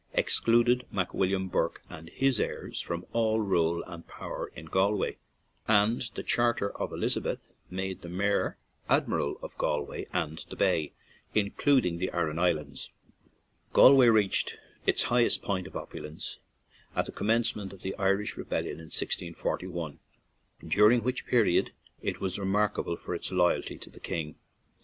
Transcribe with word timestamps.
excluded 0.13 0.83
Mc 0.91 1.13
William 1.13 1.47
Burke 1.47 1.83
and 1.87 2.09
his 2.09 2.39
heirs 2.39 2.81
from 2.81 3.05
all 3.13 3.39
rule 3.39 3.83
and 3.83 4.07
power 4.07 4.51
in 4.55 4.65
Gal 4.65 4.95
way; 4.95 5.17
and 5.67 6.01
the 6.15 6.23
charter 6.23 6.75
of 6.79 6.91
Elizabeth 6.91 7.51
made 7.69 8.01
the 8.01 8.09
mayor 8.09 8.57
Admiral 8.89 9.37
of 9.43 9.55
Galway 9.59 10.07
and 10.11 10.43
the 10.49 10.55
bay, 10.55 10.91
including 11.35 11.99
the 11.99 12.09
Aran 12.13 12.39
Islands. 12.39 12.89
Galway 13.73 14.07
reached 14.07 14.57
its 14.87 15.03
high 15.03 15.21
est 15.23 15.43
point 15.43 15.67
of 15.67 15.77
opulence 15.77 16.37
at 16.95 17.05
the 17.05 17.11
commence 17.11 17.55
ment 17.55 17.71
of 17.71 17.83
the 17.83 17.93
Irish 17.97 18.37
rebellion 18.37 18.77
of 18.79 18.85
1 18.85 18.89
641, 18.93 19.99
dur 20.67 20.89
ing 20.89 21.03
which 21.03 21.27
period 21.27 21.73
it 22.01 22.19
was 22.19 22.39
remarkable 22.39 22.95
for 22.95 23.13
its 23.13 23.31
loyalty 23.31 23.77
to 23.77 23.91
the 23.91 23.99
king. 23.99 24.33